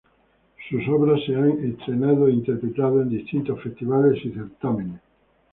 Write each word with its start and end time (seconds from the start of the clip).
Sus 0.67 0.87
obras 0.89 1.21
se 1.27 1.35
han 1.35 1.63
estrenado 1.63 2.27
e 2.27 2.33
interpretado 2.33 3.03
en 3.03 3.09
distintos 3.09 3.61
festivales 3.61 4.17
y 4.25 4.31
certámenes. 4.31 4.99